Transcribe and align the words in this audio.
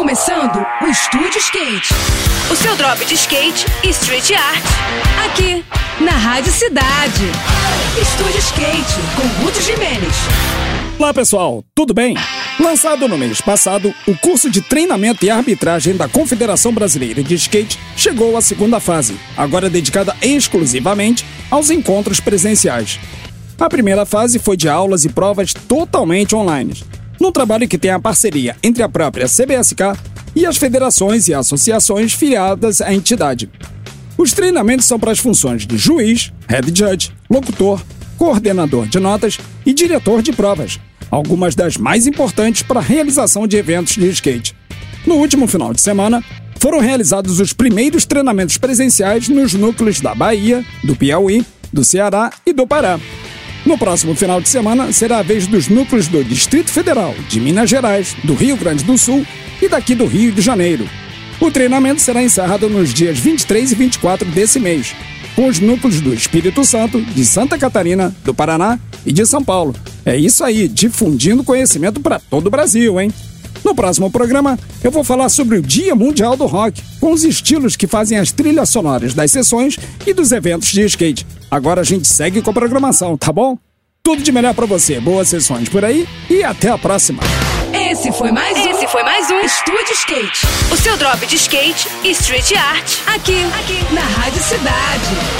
começando 0.00 0.66
o 0.80 0.86
Estúdio 0.86 1.36
Skate. 1.36 1.92
O 2.50 2.56
seu 2.56 2.74
drop 2.74 3.04
de 3.04 3.12
skate 3.16 3.66
e 3.84 3.90
street 3.90 4.30
art. 4.30 4.64
Aqui, 5.26 5.62
na 6.02 6.12
Rádio 6.12 6.50
Cidade. 6.50 7.26
Estúdio 8.00 8.38
Skate, 8.38 8.94
com 9.14 9.44
Ruth 9.44 9.60
Jimenez. 9.60 10.14
Olá 10.98 11.12
pessoal, 11.12 11.62
tudo 11.74 11.92
bem? 11.92 12.16
Lançado 12.58 13.06
no 13.06 13.18
mês 13.18 13.42
passado, 13.42 13.94
o 14.08 14.16
curso 14.16 14.48
de 14.48 14.62
treinamento 14.62 15.22
e 15.26 15.28
arbitragem 15.28 15.94
da 15.94 16.08
Confederação 16.08 16.72
Brasileira 16.72 17.22
de 17.22 17.34
Skate 17.34 17.78
chegou 17.94 18.38
à 18.38 18.40
segunda 18.40 18.80
fase, 18.80 19.20
agora 19.36 19.68
dedicada 19.68 20.16
exclusivamente 20.22 21.26
aos 21.50 21.68
encontros 21.68 22.20
presenciais. 22.20 22.98
A 23.58 23.68
primeira 23.68 24.06
fase 24.06 24.38
foi 24.38 24.56
de 24.56 24.66
aulas 24.66 25.04
e 25.04 25.10
provas 25.10 25.52
totalmente 25.52 26.34
online, 26.34 26.72
num 27.20 27.30
trabalho 27.30 27.68
que 27.68 27.78
tem 27.78 27.90
a 27.90 28.00
parceria 28.00 28.56
entre 28.62 28.82
a 28.82 28.88
própria 28.88 29.26
CBSK 29.28 29.92
e 30.34 30.46
as 30.46 30.56
federações 30.56 31.28
e 31.28 31.34
associações 31.34 32.14
filiadas 32.14 32.80
à 32.80 32.92
entidade. 32.94 33.50
Os 34.16 34.32
treinamentos 34.32 34.86
são 34.86 34.98
para 34.98 35.12
as 35.12 35.18
funções 35.18 35.66
de 35.66 35.76
juiz, 35.76 36.32
head 36.48 36.66
judge, 36.74 37.12
locutor, 37.28 37.82
coordenador 38.16 38.86
de 38.86 38.98
notas 38.98 39.38
e 39.64 39.72
diretor 39.72 40.22
de 40.22 40.32
provas, 40.32 40.80
algumas 41.10 41.54
das 41.54 41.76
mais 41.76 42.06
importantes 42.06 42.62
para 42.62 42.80
a 42.80 42.82
realização 42.82 43.46
de 43.46 43.56
eventos 43.56 43.94
de 43.94 44.08
skate. 44.08 44.54
No 45.06 45.14
último 45.14 45.46
final 45.46 45.72
de 45.72 45.80
semana, 45.80 46.22
foram 46.58 46.78
realizados 46.78 47.40
os 47.40 47.54
primeiros 47.54 48.04
treinamentos 48.04 48.58
presenciais 48.58 49.28
nos 49.28 49.54
núcleos 49.54 50.00
da 50.00 50.14
Bahia, 50.14 50.64
do 50.84 50.94
Piauí, 50.94 51.44
do 51.72 51.82
Ceará 51.82 52.30
e 52.44 52.52
do 52.52 52.66
Pará. 52.66 53.00
No 53.64 53.76
próximo 53.76 54.14
final 54.14 54.40
de 54.40 54.48
semana 54.48 54.92
será 54.92 55.18
a 55.18 55.22
vez 55.22 55.46
dos 55.46 55.68
núcleos 55.68 56.08
do 56.08 56.24
Distrito 56.24 56.70
Federal, 56.70 57.14
de 57.28 57.40
Minas 57.40 57.68
Gerais, 57.68 58.16
do 58.24 58.34
Rio 58.34 58.56
Grande 58.56 58.84
do 58.84 58.96
Sul 58.96 59.26
e 59.60 59.68
daqui 59.68 59.94
do 59.94 60.06
Rio 60.06 60.32
de 60.32 60.40
Janeiro. 60.40 60.88
O 61.40 61.50
treinamento 61.50 62.00
será 62.00 62.22
encerrado 62.22 62.68
nos 62.68 62.92
dias 62.92 63.18
23 63.18 63.72
e 63.72 63.74
24 63.74 64.28
desse 64.30 64.58
mês, 64.58 64.94
com 65.36 65.46
os 65.46 65.58
núcleos 65.58 66.00
do 66.00 66.12
Espírito 66.12 66.64
Santo, 66.64 67.00
de 67.00 67.24
Santa 67.24 67.58
Catarina, 67.58 68.14
do 68.24 68.34
Paraná 68.34 68.78
e 69.04 69.12
de 69.12 69.24
São 69.26 69.42
Paulo. 69.42 69.74
É 70.04 70.16
isso 70.16 70.42
aí, 70.42 70.66
difundindo 70.66 71.44
conhecimento 71.44 72.00
para 72.00 72.18
todo 72.18 72.46
o 72.46 72.50
Brasil, 72.50 73.00
hein? 73.00 73.12
No 73.62 73.74
próximo 73.74 74.10
programa, 74.10 74.58
eu 74.82 74.90
vou 74.90 75.04
falar 75.04 75.28
sobre 75.28 75.58
o 75.58 75.62
Dia 75.62 75.94
Mundial 75.94 76.36
do 76.36 76.46
Rock, 76.46 76.82
com 76.98 77.12
os 77.12 77.24
estilos 77.24 77.76
que 77.76 77.86
fazem 77.86 78.18
as 78.18 78.32
trilhas 78.32 78.70
sonoras 78.70 79.12
das 79.12 79.30
sessões 79.30 79.76
e 80.06 80.14
dos 80.14 80.32
eventos 80.32 80.70
de 80.70 80.82
skate. 80.82 81.26
Agora 81.50 81.80
a 81.80 81.84
gente 81.84 82.06
segue 82.06 82.40
com 82.40 82.50
a 82.50 82.54
programação, 82.54 83.16
tá 83.16 83.32
bom? 83.32 83.58
Tudo 84.02 84.22
de 84.22 84.32
melhor 84.32 84.54
para 84.54 84.66
você, 84.66 85.00
boas 85.00 85.28
sessões 85.28 85.68
por 85.68 85.84
aí 85.84 86.08
e 86.28 86.42
até 86.44 86.70
a 86.70 86.78
próxima. 86.78 87.22
Esse 87.72 88.12
foi 88.12 88.30
mais 88.30 88.56
um. 88.56 88.70
Esse 88.70 88.86
foi 88.86 89.02
mais 89.02 89.30
um 89.30 89.40
Estúdio 89.40 89.92
Skate. 89.92 90.46
O 90.72 90.76
seu 90.76 90.96
drop 90.96 91.26
de 91.26 91.36
skate 91.36 91.88
e 92.04 92.10
street 92.12 92.52
art. 92.52 92.98
Aqui, 93.14 93.42
aqui, 93.58 93.94
na 93.94 94.00
Rádio 94.00 94.42
Cidade. 94.42 95.39